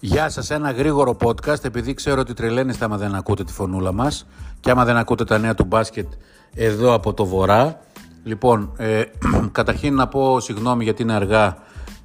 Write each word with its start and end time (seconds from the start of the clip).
Γεια 0.00 0.28
σας, 0.28 0.50
ένα 0.50 0.70
γρήγορο 0.70 1.16
podcast 1.22 1.64
επειδή 1.64 1.94
ξέρω 1.94 2.20
ότι 2.20 2.34
τρελαίνεστε 2.34 2.84
άμα 2.84 2.96
δεν 2.96 3.14
ακούτε 3.14 3.44
τη 3.44 3.52
φωνούλα 3.52 3.92
μας 3.92 4.26
και 4.60 4.70
άμα 4.70 4.84
δεν 4.84 4.96
ακούτε 4.96 5.24
τα 5.24 5.38
νέα 5.38 5.54
του 5.54 5.64
μπάσκετ 5.64 6.06
εδώ 6.54 6.92
από 6.92 7.14
το 7.14 7.24
βορρά. 7.24 7.80
Λοιπόν, 8.24 8.72
ε, 8.76 9.02
καταρχήν 9.52 9.94
να 9.94 10.08
πω 10.08 10.40
συγγνώμη 10.40 10.84
γιατί 10.84 11.02
είναι 11.02 11.12
αργά 11.12 11.56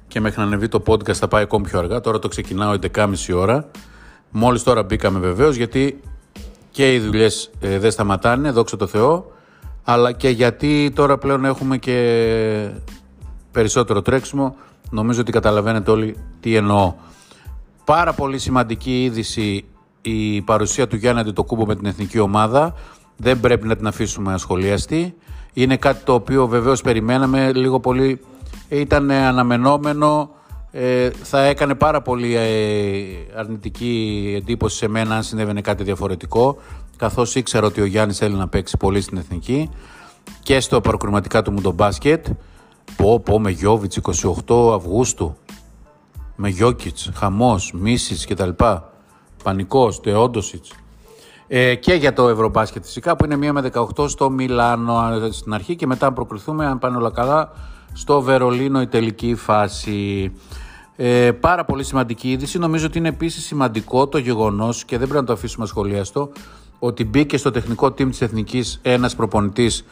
και 0.08 0.20
μέχρι 0.20 0.40
να 0.40 0.46
ανεβεί 0.46 0.68
το 0.68 0.82
podcast 0.86 1.12
θα 1.12 1.28
πάει 1.28 1.42
ακόμη 1.42 1.68
πιο 1.68 1.78
αργά. 1.78 2.00
Τώρα 2.00 2.18
το 2.18 2.28
ξεκινάω 2.28 2.74
11.30 2.94 3.14
ώρα. 3.34 3.70
Μόλις 4.30 4.62
τώρα 4.62 4.82
μπήκαμε 4.82 5.18
βεβαίως 5.18 5.56
γιατί 5.56 6.00
και 6.70 6.94
οι 6.94 6.98
δουλειές 6.98 7.50
ε, 7.60 7.78
δεν 7.78 7.90
σταματάνε, 7.90 8.50
δόξα 8.50 8.76
τω 8.76 8.86
Θεώ, 8.86 9.32
αλλά 9.84 10.12
και 10.12 10.28
γιατί 10.28 10.92
τώρα 10.94 11.18
πλέον 11.18 11.44
έχουμε 11.44 11.78
και 11.78 12.70
περισσότερο 13.52 14.02
τρέξιμο. 14.02 14.56
Νομίζω 14.90 15.20
ότι 15.20 15.32
καταλαβαίνετε 15.32 15.90
όλοι 15.90 16.16
τι 16.40 16.56
εννοώ. 16.56 16.94
Πάρα 17.84 18.12
πολύ 18.12 18.38
σημαντική 18.38 19.04
είδηση 19.04 19.64
η 20.02 20.42
παρουσία 20.42 20.86
του 20.86 20.96
Γιάννη 20.96 21.20
Αντιτοκούμπο 21.20 21.66
με 21.66 21.76
την 21.76 21.86
εθνική 21.86 22.18
ομάδα. 22.18 22.74
Δεν 23.16 23.40
πρέπει 23.40 23.66
να 23.66 23.76
την 23.76 23.86
αφήσουμε 23.86 24.32
ασχολίαστη. 24.32 25.14
Είναι 25.52 25.76
κάτι 25.76 26.04
το 26.04 26.14
οποίο 26.14 26.46
βεβαίως 26.46 26.80
περιμέναμε 26.80 27.52
λίγο 27.52 27.80
πολύ. 27.80 28.20
Ήταν 28.68 29.10
αναμενόμενο. 29.10 30.30
Ε, 30.70 31.10
θα 31.22 31.42
έκανε 31.42 31.74
πάρα 31.74 32.02
πολύ 32.02 32.34
ε, 32.36 33.38
αρνητική 33.38 34.34
εντύπωση 34.36 34.76
σε 34.76 34.88
μένα 34.88 35.14
αν 35.14 35.22
συνέβαινε 35.22 35.60
κάτι 35.60 35.82
διαφορετικό 35.82 36.56
καθώς 36.96 37.34
ήξερα 37.34 37.66
ότι 37.66 37.80
ο 37.80 37.84
Γιάννης 37.84 38.18
θέλει 38.18 38.34
να 38.34 38.48
παίξει 38.48 38.76
πολύ 38.76 39.00
στην 39.00 39.16
εθνική 39.16 39.70
και 40.42 40.60
στο 40.60 40.80
παροκριματικά 40.80 41.42
του 41.42 41.52
μου 41.52 41.60
το 41.60 41.72
μπάσκετ 41.72 42.26
πω 42.96 43.20
πω 43.20 43.40
με 43.40 43.50
Γιώβιτς 43.50 43.98
28 44.46 44.74
Αυγούστου 44.74 45.36
με 46.36 46.48
Γιώκητς, 46.48 47.10
Χαμός, 47.14 47.72
Μίσης 47.72 48.26
κτλ. 48.26 48.50
Πανικός, 49.42 50.00
Τεόντοσιτς. 50.00 50.72
Ε, 51.48 51.74
και 51.74 51.94
για 51.94 52.12
το 52.12 52.28
Ευρωμπάσκετ 52.28 52.84
φυσικά 52.84 53.16
που 53.16 53.24
είναι 53.24 53.36
μία 53.36 53.52
με 53.52 53.70
18 53.72 54.08
στο 54.08 54.30
Μιλάνο 54.30 55.28
στην 55.30 55.54
αρχή 55.54 55.76
και 55.76 55.86
μετά 55.86 56.06
αν 56.06 56.14
προκριθούμε 56.14 56.66
αν 56.66 56.78
πάνε 56.78 56.96
όλα 56.96 57.10
καλά 57.10 57.50
στο 57.92 58.20
Βερολίνο 58.20 58.80
η 58.80 58.86
τελική 58.86 59.34
φάση. 59.34 60.32
Ε, 60.96 61.32
πάρα 61.32 61.64
πολύ 61.64 61.84
σημαντική 61.84 62.30
είδηση. 62.30 62.58
Νομίζω 62.58 62.86
ότι 62.86 62.98
είναι 62.98 63.08
επίσης 63.08 63.44
σημαντικό 63.44 64.08
το 64.08 64.18
γεγονός 64.18 64.84
και 64.84 64.98
δεν 64.98 65.08
πρέπει 65.08 65.20
να 65.20 65.26
το 65.26 65.32
αφήσουμε 65.32 65.66
σχολιαστό 65.66 66.30
ότι 66.78 67.04
μπήκε 67.04 67.36
στο 67.36 67.50
τεχνικό 67.50 67.86
team 67.86 68.08
της 68.08 68.20
Εθνικής 68.20 68.78
ένας 68.82 69.16
προπονητής 69.16 69.84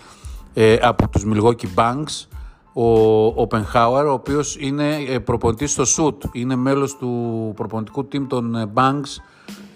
ε, 0.55 0.77
από 0.83 1.09
τους 1.09 1.25
Milwaukee 1.27 1.75
Banks 1.75 2.27
ο 2.73 3.27
Οπενχάουερ, 3.27 4.07
ο 4.07 4.13
οποίος 4.13 4.57
είναι 4.61 4.97
ε, 5.09 5.19
προπονητής 5.19 5.71
στο 5.73 5.85
σουτ. 5.85 6.23
Είναι 6.33 6.57
μέλος 6.57 6.97
του 6.97 7.53
προπονητικού 7.57 8.09
team 8.12 8.27
των 8.29 8.55
ε, 8.55 8.71
Banks 8.75 9.23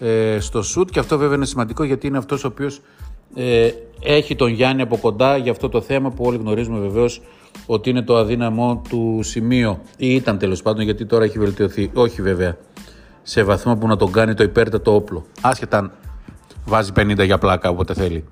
ε, 0.01 0.39
στο 0.41 0.63
σουτ 0.63 0.91
και 0.91 0.99
αυτό 0.99 1.19
βέβαια 1.19 1.37
είναι 1.37 1.47
σημαντικό 1.47 1.85
γιατί 1.85 2.07
είναι 2.07 2.19
αυτός 2.19 2.45
ο 2.45 2.47
οποίος 2.47 2.81
έχει 4.01 4.37
τον 4.37 4.51
Γιάννη 4.51 4.83
από 4.83 4.97
κοντά 4.97 5.37
για 5.37 5.51
αυτό 5.53 5.69
το 5.69 5.81
θέμα 5.81 6.11
που 6.11 6.25
όλοι 6.25 6.37
γνωρίζουμε 6.37 6.79
βεβαίως 6.79 7.23
ότι 7.67 7.91
είναι 7.91 8.03
το 8.03 8.17
αδύναμο 8.17 8.83
του 8.89 9.21
σημείο 9.23 9.81
ή 9.97 10.15
ήταν 10.15 10.39
τέλος 10.39 10.63
πάντων 10.63 10.85
γιατί 10.85 11.07
τώρα 11.07 11.25
έχει 11.25 11.39
βελτιωθεί. 11.39 11.91
Όχι 11.95 12.23
βέβαια 12.23 12.57
σε 13.23 13.43
βαθμό 13.43 13.77
που 13.77 13.87
να 13.87 13.97
τον 13.97 14.13
κάνει 14.13 14.35
το 14.35 14.43
υπέρτατο 14.43 14.95
όπλο. 14.95 15.25
Άσχετα 15.41 15.79
αν 15.79 15.93
βάζει 16.65 16.93
50 16.97 17.25
για 17.25 17.39
πλάκα 17.39 17.69
όποτε 17.69 17.95
θέλει. 17.95 18.25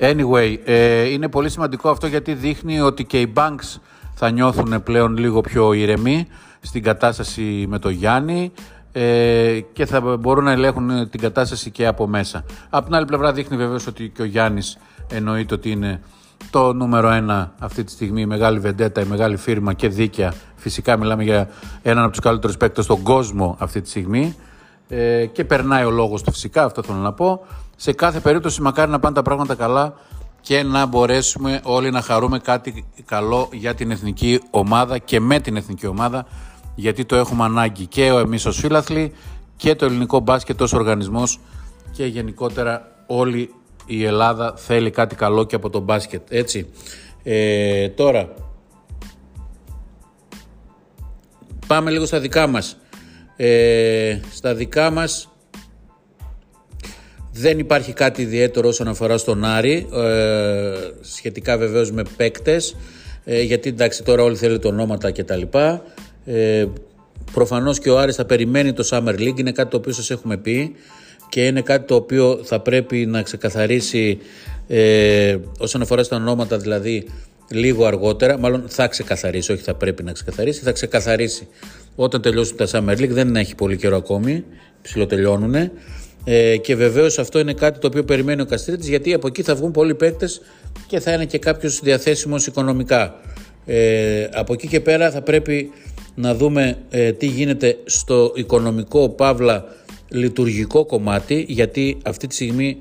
Anyway, 0.00 0.56
ε, 0.64 1.08
είναι 1.08 1.28
πολύ 1.28 1.50
σημαντικό 1.50 1.90
αυτό 1.90 2.06
γιατί 2.06 2.34
δείχνει 2.34 2.80
ότι 2.80 3.04
και 3.04 3.20
οι 3.20 3.32
banks 3.36 3.80
θα 4.14 4.30
νιώθουν 4.30 4.82
πλέον 4.82 5.16
λίγο 5.16 5.40
πιο 5.40 5.72
ηρεμοί 5.72 6.26
στην 6.60 6.82
κατάσταση 6.82 7.64
με 7.68 7.78
το 7.78 7.88
Γιάννη 7.88 8.52
ε, 8.92 9.60
και 9.72 9.86
θα 9.86 10.16
μπορούν 10.16 10.44
να 10.44 10.52
ελέγχουν 10.52 11.10
την 11.10 11.20
κατάσταση 11.20 11.70
και 11.70 11.86
από 11.86 12.06
μέσα. 12.06 12.44
Από 12.70 12.84
την 12.84 12.94
άλλη 12.94 13.04
πλευρά 13.04 13.32
δείχνει 13.32 13.56
βεβαίως 13.56 13.86
ότι 13.86 14.08
και 14.08 14.22
ο 14.22 14.24
Γιάννης 14.24 14.78
εννοείται 15.08 15.54
ότι 15.54 15.70
είναι 15.70 16.00
το 16.50 16.72
νούμερο 16.72 17.10
ένα 17.10 17.52
αυτή 17.58 17.84
τη 17.84 17.90
στιγμή, 17.90 18.20
η 18.20 18.26
μεγάλη 18.26 18.58
βεντέτα, 18.58 19.00
η 19.00 19.04
μεγάλη 19.04 19.36
φίρμα 19.36 19.72
και 19.72 19.88
δίκαια. 19.88 20.34
Φυσικά 20.56 20.96
μιλάμε 20.96 21.22
για 21.22 21.48
έναν 21.82 22.02
από 22.02 22.12
τους 22.12 22.20
καλύτερους 22.20 22.56
παίκτες 22.56 22.84
στον 22.84 23.02
κόσμο 23.02 23.56
αυτή 23.58 23.80
τη 23.80 23.88
στιγμή 23.88 24.36
ε, 24.88 25.26
και 25.26 25.44
περνάει 25.44 25.84
ο 25.84 25.90
λόγος 25.90 26.22
του 26.22 26.32
φυσικά, 26.32 26.64
αυτό 26.64 26.82
θέλω 26.82 26.98
να 26.98 27.12
πω. 27.12 27.46
Σε 27.82 27.92
κάθε 27.92 28.20
περίπτωση 28.20 28.62
μακάρι 28.62 28.90
να 28.90 28.98
πάνε 28.98 29.14
τα 29.14 29.22
πράγματα 29.22 29.54
καλά 29.54 29.94
και 30.40 30.62
να 30.62 30.86
μπορέσουμε 30.86 31.60
όλοι 31.64 31.90
να 31.90 32.00
χαρούμε 32.00 32.38
κάτι 32.38 32.84
καλό 33.04 33.48
για 33.52 33.74
την 33.74 33.90
εθνική 33.90 34.40
ομάδα 34.50 34.98
και 34.98 35.20
με 35.20 35.40
την 35.40 35.56
εθνική 35.56 35.86
ομάδα 35.86 36.26
γιατί 36.74 37.04
το 37.04 37.16
έχουμε 37.16 37.44
ανάγκη 37.44 37.86
και 37.86 38.04
εμείς 38.04 38.46
ως 38.46 38.58
φίλαθλοι 38.58 39.12
και 39.56 39.74
το 39.74 39.84
ελληνικό 39.84 40.20
μπάσκετ 40.20 40.60
ως 40.60 40.72
οργανισμός 40.72 41.40
και 41.92 42.06
γενικότερα 42.06 43.04
όλη 43.06 43.54
η 43.86 44.04
Ελλάδα 44.04 44.54
θέλει 44.56 44.90
κάτι 44.90 45.14
καλό 45.14 45.44
και 45.44 45.54
από 45.54 45.70
το 45.70 45.80
μπάσκετ 45.80 46.22
έτσι. 46.28 46.70
Ε, 47.22 47.88
τώρα 47.88 48.34
πάμε 51.66 51.90
λίγο 51.90 52.06
στα 52.06 52.20
δικά 52.20 52.46
μας. 52.46 52.76
Ε, 53.36 54.20
στα 54.32 54.54
δικά 54.54 54.90
μας 54.90 55.29
δεν 57.32 57.58
υπάρχει 57.58 57.92
κάτι 57.92 58.22
ιδιαίτερο 58.22 58.68
όσον 58.68 58.88
αφορά 58.88 59.18
στον 59.18 59.44
Άρη, 59.44 59.86
ε, 59.94 60.72
σχετικά 61.00 61.58
βεβαίως 61.58 61.92
με 61.92 62.02
παίκτες, 62.16 62.76
ε, 63.24 63.42
γιατί 63.42 63.68
εντάξει 63.68 64.02
τώρα 64.02 64.22
όλοι 64.22 64.36
θέλουν 64.36 64.60
ονόματα 64.64 65.12
κτλ. 65.12 65.42
Ε, 66.24 66.64
προφανώς 67.32 67.78
και 67.78 67.90
ο 67.90 67.98
Άρης 67.98 68.16
θα 68.16 68.24
περιμένει 68.24 68.72
το 68.72 68.88
Summer 68.90 69.14
League, 69.18 69.38
είναι 69.38 69.52
κάτι 69.52 69.70
το 69.70 69.76
οποίο 69.76 69.92
σας 69.92 70.10
έχουμε 70.10 70.36
πει 70.36 70.74
και 71.28 71.46
είναι 71.46 71.60
κάτι 71.60 71.86
το 71.86 71.94
οποίο 71.94 72.40
θα 72.44 72.60
πρέπει 72.60 73.06
να 73.06 73.22
ξεκαθαρίσει 73.22 74.18
ε, 74.68 75.36
όσον 75.58 75.82
αφορά 75.82 76.02
στα 76.02 76.16
ονόματα 76.16 76.58
δηλαδή 76.58 77.06
λίγο 77.50 77.84
αργότερα, 77.86 78.38
μάλλον 78.38 78.64
θα 78.68 78.88
ξεκαθαρίσει, 78.88 79.52
όχι 79.52 79.62
θα 79.62 79.74
πρέπει 79.74 80.02
να 80.02 80.12
ξεκαθαρίσει, 80.12 80.60
θα 80.60 80.72
ξεκαθαρίσει 80.72 81.48
όταν 81.96 82.22
τελειώσουν 82.22 82.56
τα 82.56 82.66
Summer 82.70 82.98
League, 82.98 83.08
δεν 83.08 83.36
έχει 83.36 83.54
πολύ 83.54 83.76
καιρό 83.76 83.96
ακόμη, 83.96 84.44
ψιλοτελειώνουν. 84.82 85.54
Ε, 86.24 86.56
και 86.56 86.76
βεβαίως 86.76 87.18
αυτό 87.18 87.38
είναι 87.38 87.52
κάτι 87.52 87.78
το 87.78 87.86
οποίο 87.86 88.04
περιμένει 88.04 88.40
ο 88.40 88.46
Καστρίτης, 88.46 88.88
γιατί 88.88 89.14
από 89.14 89.26
εκεί 89.26 89.42
θα 89.42 89.54
βγουν 89.54 89.70
πολλοί 89.70 89.94
παίκτες 89.94 90.40
και 90.86 91.00
θα 91.00 91.12
είναι 91.12 91.24
και 91.24 91.38
κάποιος 91.38 91.80
διαθέσιμος 91.80 92.46
οικονομικά. 92.46 93.14
Ε, 93.66 94.28
από 94.32 94.52
εκεί 94.52 94.68
και 94.68 94.80
πέρα 94.80 95.10
θα 95.10 95.22
πρέπει 95.22 95.70
να 96.14 96.34
δούμε 96.34 96.78
ε, 96.90 97.12
τι 97.12 97.26
γίνεται 97.26 97.78
στο 97.84 98.32
οικονομικό 98.34 99.08
παύλα 99.08 99.64
λειτουργικό 100.08 100.86
κομμάτι 100.86 101.44
γιατί 101.48 101.98
αυτή 102.04 102.26
τη 102.26 102.34
στιγμή 102.34 102.78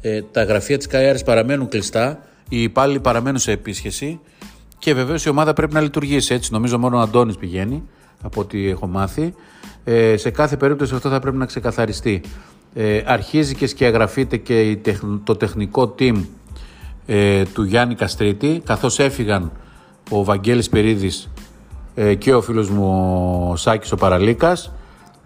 ε, 0.00 0.22
τα 0.32 0.42
γραφεία 0.42 0.76
της 0.76 0.86
ΚΑΕΑΡΕΣ 0.86 1.22
παραμένουν 1.22 1.68
κλειστά 1.68 2.18
οι 2.48 2.62
υπάλληλοι 2.62 3.00
παραμένουν 3.00 3.38
σε 3.38 3.52
επίσκεψη 3.52 4.20
και 4.78 4.94
βεβαίως 4.94 5.24
η 5.24 5.28
ομάδα 5.28 5.52
πρέπει 5.52 5.74
να 5.74 5.80
λειτουργήσει. 5.80 6.34
Έτσι 6.34 6.52
νομίζω 6.52 6.78
μόνο 6.78 6.96
ο 6.96 7.00
Αντώνης 7.00 7.36
πηγαίνει 7.36 7.82
από 8.22 8.40
ό,τι 8.40 8.68
έχω 8.68 8.86
μάθει. 8.86 9.34
Ε, 9.84 10.16
σε 10.16 10.30
κάθε 10.30 10.56
περίπτωση 10.56 10.94
αυτό 10.94 11.08
θα 11.08 11.20
πρέπει 11.20 11.36
να 11.36 11.46
ξεκαθαριστεί 11.46 12.20
ε, 12.74 13.02
αρχίζει 13.06 13.54
και 13.54 13.66
σκιαγραφείται 13.66 14.36
και 14.36 14.78
το 15.24 15.36
τεχνικό 15.36 15.94
team 15.98 16.24
ε, 17.06 17.42
του 17.44 17.62
Γιάννη 17.62 17.94
Καστρίτη 17.94 18.62
καθώς 18.64 18.98
έφυγαν 18.98 19.52
ο 20.10 20.24
Βαγγέλης 20.24 20.68
Περίδης 20.68 21.30
ε, 21.94 22.14
και 22.14 22.34
ο 22.34 22.42
φίλος 22.42 22.70
μου 22.70 22.86
ο 23.50 23.56
Σάκης 23.56 23.92
ο 23.92 23.96
Παραλίκας 23.96 24.72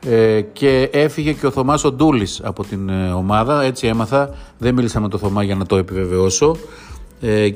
ε, 0.07 0.41
και 0.41 0.91
έφυγε 0.93 1.33
και 1.33 1.47
ο 1.47 1.51
Θωμάς 1.51 1.85
ο 1.85 1.93
Ντούλης 1.93 2.41
από 2.45 2.65
την 2.65 2.89
ε, 2.89 3.13
ομάδα. 3.13 3.63
Έτσι 3.63 3.87
έμαθα, 3.87 4.35
δεν 4.59 4.75
μίλησα 4.75 5.01
με 5.01 5.09
τον 5.09 5.21
Θωμά 5.21 5.43
για 5.43 5.55
να 5.55 5.67
το 5.67 5.77
επιβεβαιώσω. 5.77 6.57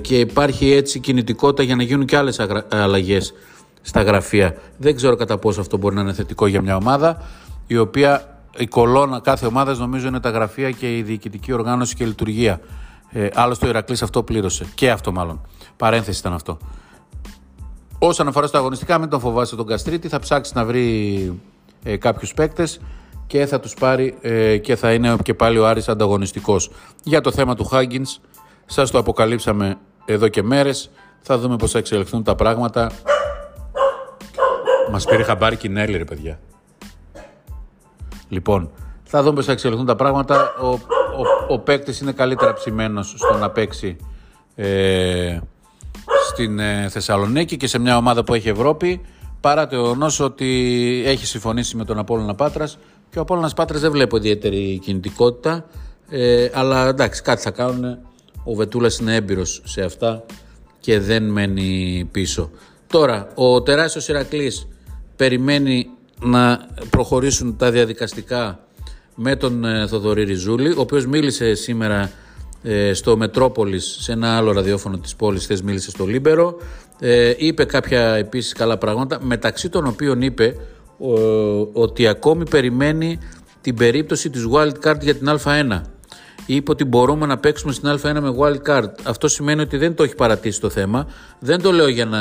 Και 0.00 0.18
υπάρχει 0.18 0.72
έτσι 0.72 0.98
κινητικότητα 0.98 1.62
για 1.62 1.76
να 1.76 1.82
γίνουν 1.82 2.06
και 2.06 2.16
άλλες 2.16 2.40
αλλαγές 2.68 3.34
στα 3.82 4.02
γραφεία. 4.02 4.54
Δεν 4.76 4.96
ξέρω 4.96 5.16
κατά 5.16 5.38
πόσο 5.38 5.60
αυτό 5.60 5.76
μπορεί 5.76 5.94
να 5.94 6.00
είναι 6.00 6.12
θετικό 6.12 6.46
για 6.46 6.62
μια 6.62 6.76
ομάδα 6.76 7.22
η 7.66 7.76
οποία 7.76 8.37
η 8.56 8.66
κολόνα 8.66 9.20
κάθε 9.20 9.46
ομάδας 9.46 9.78
νομίζω 9.78 10.08
είναι 10.08 10.20
τα 10.20 10.30
γραφεία 10.30 10.70
και 10.70 10.96
η 10.96 11.02
διοικητική 11.02 11.52
οργάνωση 11.52 11.94
και 11.94 12.04
η 12.04 12.06
λειτουργία. 12.06 12.60
Ε, 13.10 13.28
άλλωστε 13.34 13.66
ο 13.66 13.68
Ηρακλής 13.68 14.02
αυτό 14.02 14.22
πλήρωσε. 14.22 14.66
Και 14.74 14.90
αυτό 14.90 15.12
μάλλον. 15.12 15.40
Παρένθεση 15.76 16.18
ήταν 16.18 16.32
αυτό. 16.32 16.58
Όσον 17.98 18.28
αφορά 18.28 18.46
στα 18.46 18.58
αγωνιστικά, 18.58 18.98
μην 18.98 19.08
τον 19.08 19.20
φοβάσαι 19.20 19.56
τον 19.56 19.66
Καστρίτη. 19.66 20.08
Θα 20.08 20.18
ψάξει 20.18 20.52
να 20.54 20.64
βρει 20.64 21.40
ε, 21.82 21.96
κάποιους 21.96 22.34
παίκτες 22.34 22.80
και 23.26 23.46
θα 23.46 23.60
τους 23.60 23.74
πάρει 23.74 24.16
ε, 24.20 24.56
και 24.56 24.76
θα 24.76 24.92
είναι 24.92 25.16
και 25.22 25.34
πάλι 25.34 25.58
ο 25.58 25.66
Άρης 25.66 25.88
ανταγωνιστικός. 25.88 26.70
Για 27.02 27.20
το 27.20 27.32
θέμα 27.32 27.54
του 27.54 27.64
Χάγκινς, 27.64 28.20
σας 28.66 28.90
το 28.90 28.98
αποκαλύψαμε 28.98 29.78
εδώ 30.04 30.28
και 30.28 30.42
μέρες. 30.42 30.90
Θα 31.20 31.38
δούμε 31.38 31.56
πώς 31.56 31.70
θα 31.70 31.78
εξελιχθούν 31.78 32.22
τα 32.22 32.34
πράγματα. 32.34 32.90
Μας 34.90 35.04
πήρε 35.04 35.22
χαμπάρι 35.22 35.56
Κινέλη 35.56 35.96
ρε 35.96 36.04
παιδιά. 36.04 36.38
Λοιπόν, 38.28 38.70
θα 39.04 39.22
δούμε 39.22 39.34
πώς 39.34 39.44
θα 39.44 39.52
εξελιχθούν 39.52 39.86
τα 39.86 39.96
πράγματα. 39.96 40.54
Ο, 40.60 40.66
ο, 40.66 40.78
ο 41.48 41.58
παίκτης 41.58 42.00
είναι 42.00 42.12
καλύτερα 42.12 42.52
ψημένος 42.52 43.14
στο 43.16 43.36
να 43.38 43.50
παίξει 43.50 43.96
ε, 44.54 45.38
στην 46.28 46.58
ε, 46.58 46.88
Θεσσαλονίκη 46.88 47.56
και 47.56 47.66
σε 47.66 47.78
μια 47.78 47.96
ομάδα 47.96 48.24
που 48.24 48.34
έχει 48.34 48.48
Ευρώπη. 48.48 49.00
παρά 49.40 49.66
το 49.66 49.76
γεγονός 49.76 50.20
ότι 50.20 51.02
έχει 51.06 51.26
συμφωνήσει 51.26 51.76
με 51.76 51.84
τον 51.84 51.98
Απόλλωνα 51.98 52.34
Πάτρας 52.34 52.78
και 53.10 53.18
ο 53.18 53.22
Απόλλωνας 53.22 53.54
Πάτρας 53.54 53.80
δεν 53.80 53.90
βλέπω 53.90 54.16
ιδιαίτερη 54.16 54.78
κινητικότητα 54.78 55.64
ε, 56.08 56.48
αλλά 56.52 56.88
εντάξει 56.88 57.22
κάτι 57.22 57.40
θα 57.40 57.50
κάνουν 57.50 57.98
ο 58.44 58.54
Βετούλας 58.54 58.98
είναι 58.98 59.14
έμπειρος 59.14 59.62
σε 59.64 59.82
αυτά 59.82 60.24
και 60.80 61.00
δεν 61.00 61.24
μένει 61.24 62.08
πίσω 62.10 62.50
τώρα 62.86 63.28
ο 63.34 63.62
τεράστιος 63.62 64.08
Ηρακλής 64.08 64.68
περιμένει 65.16 65.90
να 66.20 66.67
προχωρήσουν 66.88 67.56
τα 67.56 67.70
διαδικαστικά 67.70 68.60
με 69.14 69.36
τον 69.36 69.64
ε, 69.64 69.86
Θοδωρή 69.86 70.24
Ριζούλη, 70.24 70.70
ο 70.70 70.80
οποίος 70.80 71.06
μίλησε 71.06 71.54
σήμερα 71.54 72.10
ε, 72.62 72.92
στο 72.92 73.16
Μετρόπολης, 73.16 73.96
σε 74.00 74.12
ένα 74.12 74.36
άλλο 74.36 74.52
ραδιόφωνο 74.52 74.98
της 74.98 75.16
πόλης, 75.16 75.46
χθες 75.46 75.62
μίλησε 75.62 75.90
στο 75.90 76.04
Λίμπερο, 76.04 76.56
ε, 76.98 77.32
είπε 77.36 77.64
κάποια 77.64 78.14
επίσης 78.14 78.52
καλά 78.52 78.78
πράγματα, 78.78 79.18
μεταξύ 79.22 79.68
των 79.68 79.86
οποίων 79.86 80.22
είπε 80.22 80.56
ότι 81.72 82.06
ακόμη 82.06 82.48
περιμένει 82.48 83.18
την 83.60 83.74
περίπτωση 83.74 84.30
της 84.30 84.46
wild 84.52 84.72
card 84.84 85.00
για 85.00 85.14
την 85.14 85.28
Α1. 85.44 85.80
Είπε 86.46 86.70
ότι 86.70 86.84
μπορούμε 86.84 87.26
να 87.26 87.38
παίξουμε 87.38 87.72
στην 87.72 87.88
Α1 87.88 88.20
με 88.20 88.34
wild 88.38 88.70
card. 88.70 88.88
Αυτό 89.02 89.28
σημαίνει 89.28 89.60
ότι 89.60 89.76
δεν 89.76 89.94
το 89.94 90.02
έχει 90.02 90.14
παρατήσει 90.14 90.60
το 90.60 90.68
θέμα. 90.70 91.06
Δεν 91.38 91.62
το 91.62 91.72
λέω 91.72 91.88
για 91.88 92.04
να 92.04 92.20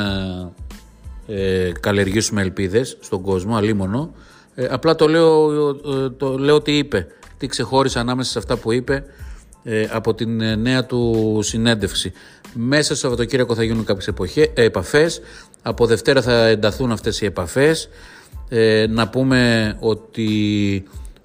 ε, 1.26 1.72
καλλιεργήσουμε 1.80 2.40
ελπίδες 2.40 2.96
στον 3.00 3.22
κόσμο, 3.22 3.56
αλίμονο. 3.56 4.14
Ε, 4.60 4.66
απλά 4.70 4.94
το 4.94 5.08
λέω, 5.08 5.50
ε, 5.70 6.10
το 6.16 6.38
λέω 6.38 6.62
τι 6.62 6.76
είπε, 6.76 7.06
τι 7.36 7.46
ξεχώρισε 7.46 7.98
ανάμεσα 7.98 8.30
σε 8.30 8.38
αυτά 8.38 8.56
που 8.56 8.72
είπε 8.72 9.04
ε, 9.62 9.86
από 9.90 10.14
την 10.14 10.40
ε, 10.40 10.56
νέα 10.56 10.84
του 10.84 11.38
συνέντευξη. 11.42 12.12
Μέσα 12.54 12.82
στο 12.82 12.94
Σαββατοκύριακο 12.94 13.54
θα 13.54 13.62
γίνουν 13.62 13.84
κάποιες 13.84 14.06
εποχές, 14.08 14.50
επαφές, 14.54 15.20
από 15.62 15.86
Δευτέρα 15.86 16.22
θα 16.22 16.46
ενταθούν 16.46 16.92
αυτές 16.92 17.20
οι 17.20 17.24
επαφές. 17.24 17.88
να 18.88 19.08
πούμε 19.08 19.76
ότι 19.80 20.28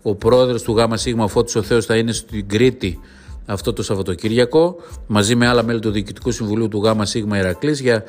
ο 0.02 0.16
πρόεδρος 0.16 0.62
του 0.62 0.76
ΓΣ, 0.78 1.06
ο 1.18 1.28
Φώτης 1.28 1.56
ο 1.56 1.62
Θεός, 1.62 1.86
θα 1.86 1.96
είναι 1.96 2.12
στην 2.12 2.48
Κρήτη 2.48 3.00
αυτό 3.46 3.74
το 3.74 3.84
Σαββατοκύριακο 3.84 4.76
μαζί 5.08 5.36
με 5.36 5.48
άλλα 5.48 5.64
μέλη 5.64 5.80
του 5.80 5.92
Διοικητικού 5.92 6.32
Συμβουλίου 6.32 6.68
του 6.68 6.82
ΓΣ 6.86 7.14
Ηρακλής 7.14 7.80
για 7.80 8.04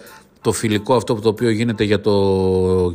το 0.44 0.52
φιλικό 0.52 0.94
αυτό 0.94 1.14
το 1.14 1.28
οποίο 1.28 1.50
γίνεται 1.50 1.84
για 1.84 2.00
το 2.00 2.12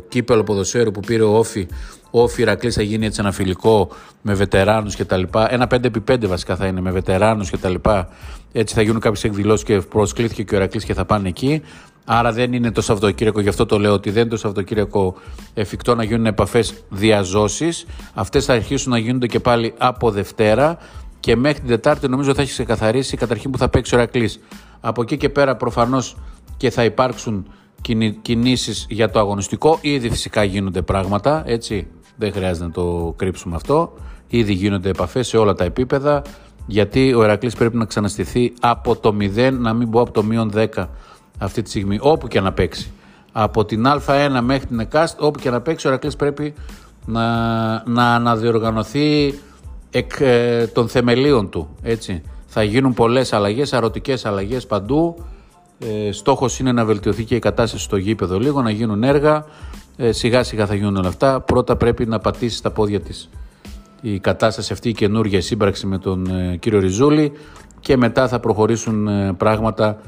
κύπελο 0.08 0.42
ποδοσφαίρου 0.42 0.90
που 0.90 1.00
πήρε 1.00 1.22
ο 1.22 1.36
Όφη. 1.36 1.66
Ο 2.10 2.22
Όφη 2.22 2.42
Ηρακλής 2.42 2.74
θα 2.74 2.82
γίνει 2.82 3.06
έτσι 3.06 3.20
ένα 3.20 3.32
φιλικό 3.32 3.88
με 4.22 4.34
βετεράνους 4.34 4.94
και 4.94 5.04
τα 5.04 5.16
λοιπά. 5.16 5.52
Ένα 5.52 5.66
5x5 5.70 6.26
βασικά 6.26 6.56
θα 6.56 6.66
είναι 6.66 6.80
με 6.80 6.90
βετεράνους 6.90 7.50
και 7.50 7.56
τα 7.56 7.68
λοιπά. 7.68 8.08
Έτσι 8.52 8.74
θα 8.74 8.82
γίνουν 8.82 9.00
κάποιες 9.00 9.24
εκδηλώσεις 9.24 9.64
και 9.64 9.80
προσκλήθηκε 9.80 10.42
και 10.42 10.54
ο 10.54 10.58
Ηρακλής 10.58 10.84
και 10.84 10.94
θα 10.94 11.04
πάνε 11.04 11.28
εκεί. 11.28 11.62
Άρα 12.04 12.32
δεν 12.32 12.52
είναι 12.52 12.70
το 12.72 12.80
Σαββατοκύριακο, 12.80 13.40
γι' 13.40 13.48
αυτό 13.48 13.66
το 13.66 13.78
λέω 13.78 13.92
ότι 13.92 14.10
δεν 14.10 14.20
είναι 14.20 14.30
το 14.30 14.36
Σαββατοκύριακο 14.36 15.14
εφικτό 15.54 15.94
να 15.94 16.04
γίνουν 16.04 16.26
επαφές 16.26 16.74
διαζώσεις. 16.88 17.86
Αυτές 18.14 18.44
θα 18.44 18.52
αρχίσουν 18.52 18.92
να 18.92 18.98
γίνονται 18.98 19.26
και 19.26 19.40
πάλι 19.40 19.74
από 19.78 20.10
Δευτέρα 20.10 20.78
και 21.20 21.36
μέχρι 21.36 21.58
την 21.58 21.68
Τετάρτη 21.68 22.08
νομίζω 22.08 22.34
θα 22.34 22.42
έχει 22.42 22.50
ξεκαθαρίσει 22.50 23.16
καταρχήν 23.16 23.50
που 23.50 23.58
θα 23.58 23.68
παίξει 23.68 23.94
ο 23.94 23.98
Ηρακλής. 23.98 24.40
Από 24.80 25.02
εκεί 25.02 25.16
και 25.16 25.28
πέρα 25.28 25.56
προφανώς 25.56 26.16
και 26.60 26.70
θα 26.70 26.84
υπάρξουν 26.84 27.46
κινήσεις 28.22 28.86
για 28.88 29.10
το 29.10 29.18
αγωνιστικό. 29.18 29.78
Ήδη 29.80 30.10
φυσικά 30.10 30.44
γίνονται 30.44 30.82
πράγματα, 30.82 31.42
έτσι, 31.46 31.86
δεν 32.16 32.32
χρειάζεται 32.32 32.66
να 32.66 32.70
το 32.70 33.14
κρύψουμε 33.16 33.56
αυτό. 33.56 33.92
Ήδη 34.28 34.52
γίνονται 34.52 34.88
επαφές 34.88 35.28
σε 35.28 35.36
όλα 35.36 35.54
τα 35.54 35.64
επίπεδα, 35.64 36.22
γιατί 36.66 37.14
ο 37.14 37.22
Ερακλής 37.22 37.54
πρέπει 37.54 37.76
να 37.76 37.84
ξαναστηθεί 37.84 38.52
από 38.60 38.96
το 38.96 39.16
0, 39.20 39.52
να 39.52 39.72
μην 39.72 39.90
πω 39.90 40.00
από 40.00 40.10
το 40.10 40.22
μείον 40.22 40.52
10 40.54 40.66
αυτή 41.38 41.62
τη 41.62 41.68
στιγμή, 41.68 41.98
όπου 42.00 42.28
και 42.28 42.40
να 42.40 42.52
παίξει. 42.52 42.90
Από 43.32 43.64
την 43.64 43.84
Α1 43.86 44.40
μέχρι 44.42 44.66
την 44.66 44.80
ΕΚΑΣΤ, 44.80 45.22
όπου 45.22 45.40
και 45.40 45.50
να 45.50 45.60
παίξει, 45.60 45.86
ο 45.86 45.90
Ερακλής 45.90 46.16
πρέπει 46.16 46.54
να, 47.06 47.24
να 47.88 48.14
αναδιοργανωθεί 48.14 49.34
εκ 49.90 50.12
ε, 50.20 50.66
των 50.66 50.88
θεμελίων 50.88 51.50
του, 51.50 51.68
έτσι. 51.82 52.22
Θα 52.46 52.62
γίνουν 52.62 52.94
πολλές 52.94 53.32
αλλαγές, 53.32 53.72
αρωτικές 53.72 54.24
αλλαγές 54.24 54.66
παντού, 54.66 55.16
ε, 55.84 56.12
στόχος 56.12 56.58
είναι 56.58 56.72
να 56.72 56.84
βελτιωθεί 56.84 57.24
και 57.24 57.34
η 57.34 57.38
κατάσταση 57.38 57.84
στο 57.84 57.96
γήπεδο 57.96 58.38
λίγο, 58.38 58.62
να 58.62 58.70
γίνουν 58.70 59.02
έργα. 59.02 59.44
Ε, 59.96 60.12
σιγά 60.12 60.42
σιγά 60.42 60.66
θα 60.66 60.74
γίνουν 60.74 60.96
όλα 60.96 61.08
αυτά. 61.08 61.40
Πρώτα 61.40 61.76
πρέπει 61.76 62.06
να 62.06 62.18
πατήσεις 62.18 62.58
στα 62.58 62.70
πόδια 62.70 63.00
της 63.00 63.28
η 64.00 64.18
κατάσταση 64.18 64.72
αυτή, 64.72 64.88
η 64.88 64.92
καινούργια 64.92 65.40
σύμπραξη 65.42 65.86
με 65.86 65.98
τον 65.98 66.26
ε, 66.26 66.56
κύριο 66.56 66.78
Ριζούλη 66.78 67.32
και 67.80 67.96
μετά 67.96 68.28
θα 68.28 68.40
προχωρήσουν 68.40 69.08
ε, 69.08 69.32
πράγματα 69.32 69.98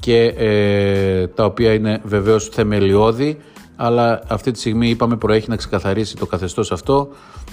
και 0.00 0.22
ε, 0.22 1.26
τα 1.26 1.44
οποία 1.44 1.72
είναι 1.72 2.00
βεβαίως 2.04 2.48
θεμελιώδη 2.48 3.38
αλλά 3.76 4.22
αυτή 4.28 4.50
τη 4.50 4.58
στιγμή 4.58 4.88
είπαμε 4.88 5.16
προέχει 5.16 5.48
να 5.48 5.56
ξεκαθαρίσει 5.56 6.16
το 6.16 6.26
καθεστώς 6.26 6.72
αυτό 6.72 7.08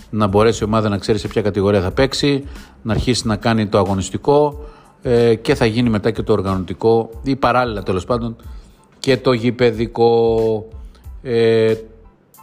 να 0.09 0.27
μπορέσει 0.27 0.63
η 0.63 0.65
ομάδα 0.65 0.89
να 0.89 0.97
ξέρει 0.97 1.17
σε 1.17 1.27
ποια 1.27 1.41
κατηγορία 1.41 1.81
θα 1.81 1.91
παίξει 1.91 2.43
να 2.81 2.93
αρχίσει 2.93 3.27
να 3.27 3.35
κάνει 3.35 3.67
το 3.67 3.77
αγωνιστικό 3.77 4.65
ε, 5.07 5.35
και 5.35 5.55
θα 5.55 5.65
γίνει 5.65 5.89
μετά 5.89 6.11
και 6.11 6.21
το 6.21 6.33
οργανωτικό 6.33 7.09
ή 7.23 7.35
παράλληλα 7.35 7.83
τέλος 7.83 8.05
πάντων 8.05 8.35
και 8.99 9.17
το 9.17 9.33
γηπαιδικό. 9.33 10.67
Ε, 11.21 11.73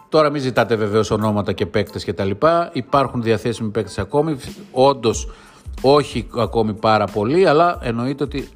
τώρα 0.09 0.31
μην 0.31 0.41
ζητάτε 0.41 0.75
βεβαίως 0.75 1.11
ονόματα 1.11 1.53
και 1.53 1.67
παίκτες 1.67 2.05
και 2.05 2.13
τα 2.13 2.25
λοιπά. 2.25 2.71
Υπάρχουν 2.73 3.23
διαθέσιμοι 3.23 3.71
παίκτες 3.71 3.99
ακόμη. 3.99 4.37
Όντως 4.73 5.29
όχι 5.81 6.29
ακόμη 6.37 6.75
πάρα 6.75 7.05
πολύ, 7.05 7.47
αλλά 7.47 7.79
εννοείται 7.83 8.25
ότι 8.25 8.49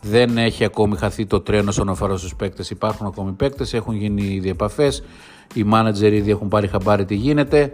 δεν 0.00 0.38
έχει 0.38 0.64
ακόμη 0.64 0.96
χαθεί 0.96 1.26
το 1.26 1.40
τρένο 1.40 1.68
όσον 1.68 1.88
αφορά 1.88 2.16
στους 2.16 2.34
παίκτες. 2.36 2.70
Υπάρχουν 2.70 3.06
ακόμη 3.06 3.32
παίκτες, 3.32 3.74
έχουν 3.74 3.94
γίνει 3.94 4.22
ήδη 4.22 4.48
επαφές, 4.48 5.02
οι 5.54 5.64
μάνατζερ 5.64 6.12
ήδη 6.12 6.30
έχουν 6.30 6.48
πάρει 6.48 6.66
χαμπάρι 6.66 7.04
τι 7.04 7.14
γίνεται 7.14 7.72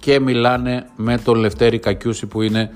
και 0.00 0.20
μιλάνε 0.20 0.86
με 0.96 1.18
τον 1.18 1.36
Λευτέρη 1.36 1.78
Κακιούση 1.78 2.26
που 2.26 2.42
είναι 2.42 2.70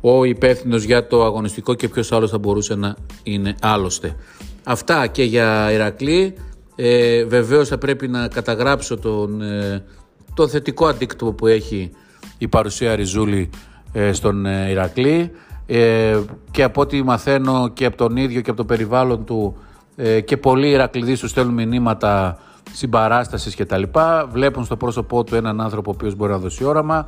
ο 0.00 0.24
υπεύθυνος 0.24 0.82
για 0.82 1.06
το 1.06 1.24
αγωνιστικό 1.24 1.74
και 1.74 1.88
ποιος 1.88 2.12
άλλος 2.12 2.30
θα 2.30 2.38
μπορούσε 2.38 2.74
να 2.74 2.96
είναι 3.22 3.54
άλλωστε. 3.60 4.16
Αυτά 4.64 5.06
και 5.06 5.22
για 5.22 5.72
Ηρακλή. 5.72 6.34
Ε, 6.76 7.24
Βεβαίως 7.24 7.68
θα 7.68 7.78
πρέπει 7.78 8.08
να 8.08 8.28
καταγράψω 8.28 8.96
τον, 8.98 9.42
ε, 9.42 9.84
το 10.34 10.48
θετικό 10.48 10.86
αντίκτυπο 10.86 11.32
που 11.32 11.46
έχει 11.46 11.90
η 12.38 12.48
παρουσία 12.48 12.94
Ριζούλη 12.96 13.50
ε, 13.92 14.12
στον 14.12 14.46
ε, 14.46 14.70
Ηρακλή 14.70 15.30
ε, 15.66 16.18
και 16.50 16.62
από 16.62 16.80
ό,τι 16.80 17.02
μαθαίνω 17.02 17.68
και 17.68 17.84
από 17.84 17.96
τον 17.96 18.16
ίδιο 18.16 18.40
και 18.40 18.50
από 18.50 18.58
το 18.58 18.64
περιβάλλον 18.64 19.24
του 19.24 19.56
ε, 19.96 20.20
και 20.20 20.36
πολλοί 20.36 20.68
Ηρακλειδοί 20.70 21.18
τους 21.18 21.30
στέλνουν 21.30 21.54
μηνύματα 21.54 22.38
συμπαράστασης 22.72 23.54
και 23.54 23.64
τα 23.64 23.76
λοιπά 23.76 24.28
βλέπουν 24.32 24.64
στο 24.64 24.76
πρόσωπό 24.76 25.24
του 25.24 25.34
έναν 25.34 25.60
άνθρωπο 25.60 25.90
ο 25.90 25.94
οποίος 25.96 26.14
μπορεί 26.14 26.32
να 26.32 26.38
δώσει 26.38 26.64
όραμα 26.64 27.06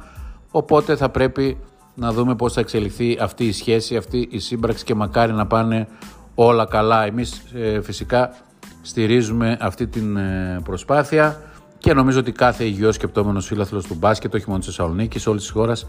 οπότε 0.50 0.97
θα 0.97 1.09
πρέπει 1.09 1.59
να 1.94 2.12
δούμε 2.12 2.35
πώς 2.35 2.52
θα 2.52 2.61
εξελιχθεί 2.61 3.18
αυτή 3.20 3.44
η 3.44 3.52
σχέση, 3.52 3.97
αυτή 3.97 4.28
η 4.30 4.38
σύμπραξη 4.38 4.85
και 4.85 4.94
μακάρι 4.94 5.32
να 5.32 5.47
πάνε 5.47 5.88
όλα 6.35 6.66
καλά. 6.66 7.04
Εμείς 7.04 7.42
ε, 7.54 7.80
φυσικά 7.80 8.37
στηρίζουμε 8.82 9.56
αυτή 9.61 9.87
την 9.87 10.16
ε, 10.16 10.61
προσπάθεια 10.64 11.40
και 11.78 11.94
νομίζω 11.94 12.18
ότι 12.18 12.32
κάθε 12.32 12.64
υγιός 12.64 12.94
σκεπτόμενος 12.94 13.47
φίλαθλος 13.47 13.87
του 13.87 13.94
μπάσκετ, 13.94 14.35
όχι 14.35 14.44
μόνο 14.47 14.59
της 14.59 14.66
Θεσσαλονίκης, 14.66 15.26
όλης 15.26 15.42
της 15.42 15.50
χώρας, 15.50 15.87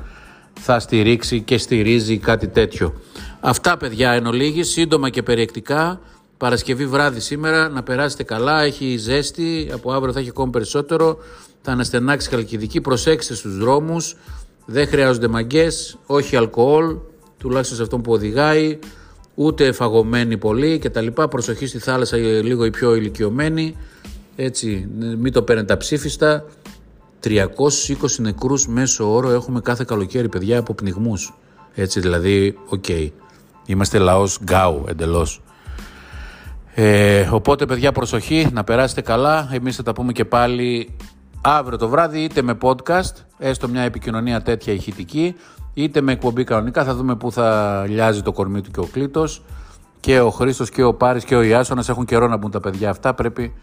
θα 0.60 0.79
στηρίξει 0.79 1.41
και 1.41 1.58
στηρίζει 1.58 2.17
κάτι 2.17 2.48
τέτοιο. 2.48 2.93
Αυτά 3.39 3.77
παιδιά 3.77 4.12
εν 4.12 4.25
ολίγης, 4.25 4.70
σύντομα 4.70 5.10
και 5.10 5.24
περιεκτικά. 5.24 6.00
Παρασκευή 6.38 6.86
βράδυ 6.86 7.20
σήμερα, 7.20 7.70
να 7.70 7.84
περάσετε 7.84 8.24
καλά, 8.24 8.62
έχει 8.62 8.98
ζέστη, 8.98 9.70
από 9.74 9.91
αύριο 9.91 10.13
θα 10.13 10.20
έχει 10.20 10.29
ακόμη 10.29 10.51
περισσότερο. 10.51 11.17
Θα 11.62 11.72
αναστενάξει 11.72 12.29
Χαλκιδική, 12.29 12.81
προσέξτε 12.81 13.34
στους 13.34 13.58
δρόμους, 13.58 14.15
δεν 14.71 14.87
χρειάζονται 14.87 15.27
μαγκές, 15.27 15.97
όχι 16.05 16.35
αλκοόλ, 16.35 16.95
τουλάχιστον 17.37 17.77
σε 17.77 17.83
αυτόν 17.83 18.01
που 18.01 18.11
οδηγάει, 18.11 18.79
ούτε 19.35 19.71
φαγωμένοι 19.71 20.37
πολύ 20.37 20.79
κτλ. 20.79 21.07
Προσοχή 21.07 21.65
στη 21.65 21.79
θάλασσα 21.79 22.17
λίγο 22.17 22.65
οι 22.65 22.69
πιο 22.69 22.95
ηλικιωμένοι, 22.95 23.75
έτσι, 24.35 24.87
μην 25.17 25.31
το 25.31 25.43
παίρνετε 25.43 25.77
ψήφιστα. 25.77 26.45
320 27.23 27.37
νεκρούς 28.17 28.67
μέσω 28.67 29.13
όρο 29.13 29.29
έχουμε 29.29 29.59
κάθε 29.59 29.83
καλοκαίρι 29.87 30.29
παιδιά 30.29 30.59
από 30.59 30.73
πνιγμούς. 30.73 31.33
Έτσι 31.73 31.99
δηλαδή, 31.99 32.57
οκ. 32.69 32.85
Είμαστε 33.65 33.97
λαός 33.97 34.39
γκαού 34.43 34.83
εντελώς. 34.87 35.41
Ε, 36.73 37.29
οπότε 37.31 37.65
παιδιά 37.65 37.91
προσοχή, 37.91 38.47
να 38.53 38.63
περάσετε 38.63 39.01
καλά. 39.01 39.49
Εμείς 39.53 39.75
θα 39.75 39.83
τα 39.83 39.93
πούμε 39.93 40.11
και 40.11 40.25
πάλι 40.25 40.95
αύριο 41.41 41.77
το 41.77 41.88
βράδυ 41.88 42.24
είτε 42.24 42.41
με 42.41 42.57
podcast, 42.62 43.13
έστω 43.38 43.67
μια 43.67 43.81
επικοινωνία 43.81 44.41
τέτοια 44.41 44.74
ηχητική, 44.74 45.36
είτε 45.74 46.01
με 46.01 46.12
εκπομπή 46.12 46.43
κανονικά. 46.43 46.83
Θα 46.83 46.95
δούμε 46.95 47.15
πού 47.15 47.31
θα 47.31 47.86
λιάζει 47.88 48.21
το 48.21 48.31
κορμί 48.31 48.62
του 48.62 48.71
και 48.71 48.79
ο 48.79 48.88
Κλήτος 48.91 49.43
και 50.00 50.19
ο 50.19 50.29
Χρήστος 50.29 50.69
και 50.69 50.83
ο 50.83 50.93
Πάρης 50.93 51.24
και 51.24 51.36
ο 51.36 51.41
Ιάσονας 51.41 51.89
έχουν 51.89 52.05
καιρό 52.05 52.27
να 52.27 52.38
μπουν 52.38 52.51
τα 52.51 52.60
παιδιά 52.60 52.89
αυτά. 52.89 53.13
Πρέπει 53.13 53.53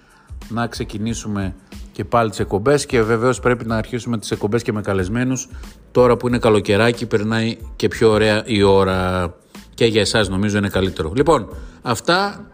να 0.49 0.66
ξεκινήσουμε 0.66 1.54
και 1.92 2.04
πάλι 2.04 2.30
τις 2.30 2.38
εκπομπές 2.38 2.87
και 2.87 3.02
βεβαίως 3.02 3.40
πρέπει 3.40 3.64
να 3.64 3.76
αρχίσουμε 3.76 4.18
τις 4.18 4.30
εκπομπές 4.30 4.62
και 4.62 4.73
με 4.73 4.80
καλεσμένους. 4.80 5.49
Τώρα 5.90 6.16
που 6.16 6.28
είναι 6.28 6.38
καλοκαιράκι 6.38 7.06
περνάει 7.06 7.56
και 7.76 7.88
πιο 7.88 8.11
ωραία 8.11 8.42
η 8.47 8.62
ώρα 8.62 9.30
και 9.75 9.85
για 9.85 10.00
εσάς 10.00 10.28
νομίζω 10.28 10.58
είναι 10.58 10.68
καλύτερο. 10.68 11.12
Λοιπόν, 11.14 11.49
αυτά, 11.82 12.47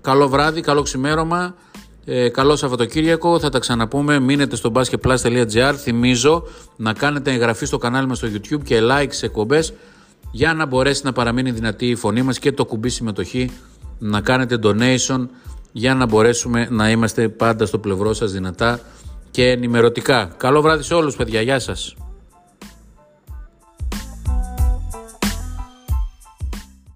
καλό 0.00 0.28
βράδυ, 0.28 0.60
καλό 0.60 0.82
ξημέρωμα. 0.82 1.54
Ε, 2.08 2.28
καλό 2.28 2.56
Σαββατοκύριακο, 2.56 3.38
θα 3.38 3.48
τα 3.48 3.58
ξαναπούμε. 3.58 4.18
Μείνετε 4.18 4.56
στο 4.56 4.72
basketplus.gr. 4.74 5.74
Θυμίζω 5.76 6.42
να 6.76 6.92
κάνετε 6.92 7.32
εγγραφή 7.32 7.66
στο 7.66 7.78
κανάλι 7.78 8.06
μας 8.06 8.18
στο 8.18 8.28
YouTube 8.32 8.62
και 8.64 8.80
like 8.82 9.08
σε 9.08 9.26
εκπομπές 9.26 9.72
για 10.30 10.54
να 10.54 10.66
μπορέσει 10.66 11.00
να 11.04 11.12
παραμείνει 11.12 11.50
δυνατή 11.50 11.88
η 11.88 11.94
φωνή 11.94 12.22
μας 12.22 12.38
και 12.38 12.52
το 12.52 12.64
κουμπί 12.64 12.88
συμμετοχή 12.88 13.50
να 13.98 14.20
κάνετε 14.20 14.58
donation 14.62 15.26
για 15.72 15.94
να 15.94 16.06
μπορέσουμε 16.06 16.68
να 16.70 16.90
είμαστε 16.90 17.28
πάντα 17.28 17.66
στο 17.66 17.78
πλευρό 17.78 18.14
σας 18.14 18.32
δυνατά 18.32 18.80
και 19.30 19.50
ενημερωτικά. 19.50 20.34
Καλό 20.36 20.60
βράδυ 20.62 20.82
σε 20.82 20.94
όλους 20.94 21.16
παιδιά, 21.16 21.40
γεια 21.40 21.58
σας. 21.58 21.96